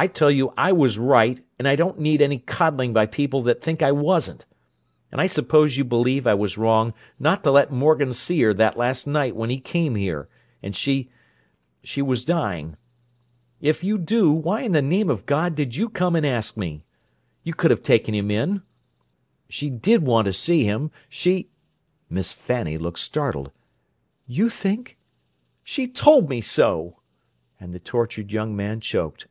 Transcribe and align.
I 0.00 0.06
tell 0.06 0.30
you 0.30 0.54
I 0.56 0.70
was 0.70 0.96
right, 0.96 1.40
and 1.58 1.66
I 1.66 1.74
don't 1.74 1.98
need 1.98 2.22
any 2.22 2.38
coddling 2.38 2.92
by 2.92 3.06
people 3.06 3.42
that 3.42 3.60
think 3.60 3.82
I 3.82 3.90
wasn't! 3.90 4.46
And 5.10 5.20
I 5.20 5.26
suppose 5.26 5.76
you 5.76 5.82
believe 5.82 6.24
I 6.24 6.34
was 6.34 6.56
wrong 6.56 6.94
not 7.18 7.42
to 7.42 7.50
let 7.50 7.72
Morgan 7.72 8.12
see 8.12 8.40
her 8.42 8.54
that 8.54 8.76
last 8.78 9.08
night 9.08 9.34
when 9.34 9.50
he 9.50 9.58
came 9.58 9.96
here, 9.96 10.28
and 10.62 10.76
she—she 10.76 12.00
was 12.00 12.24
dying. 12.24 12.76
If 13.60 13.82
you 13.82 13.98
do, 13.98 14.30
why 14.30 14.60
in 14.60 14.70
the 14.70 14.80
name 14.82 15.10
of 15.10 15.26
God 15.26 15.56
did 15.56 15.74
you 15.74 15.88
come 15.88 16.14
and 16.14 16.24
ask 16.24 16.56
me? 16.56 16.84
You 17.42 17.52
could 17.52 17.72
have 17.72 17.82
taken 17.82 18.14
him 18.14 18.30
in! 18.30 18.62
She 19.48 19.68
did 19.68 20.04
want 20.04 20.26
to 20.26 20.32
see 20.32 20.62
him. 20.62 20.92
She—" 21.08 21.50
Miss 22.08 22.32
Fanny 22.32 22.78
looked 22.78 23.00
startled. 23.00 23.50
"You 24.28 24.48
think—" 24.48 24.96
"She 25.64 25.88
told 25.88 26.28
me 26.28 26.40
so!" 26.40 27.00
And 27.58 27.74
the 27.74 27.80
tortured 27.80 28.30
young 28.30 28.54
man 28.54 28.78
choked. 28.78 29.26